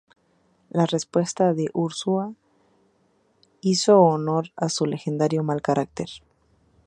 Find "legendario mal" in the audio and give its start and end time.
4.87-5.61